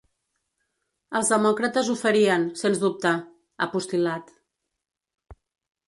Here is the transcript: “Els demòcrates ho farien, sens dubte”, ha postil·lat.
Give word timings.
“Els 1.19 1.29
demòcrates 1.33 1.91
ho 1.91 1.97
farien, 2.01 2.49
sens 2.63 2.83
dubte”, 2.87 3.13
ha 3.67 3.71
postil·lat. 3.77 4.35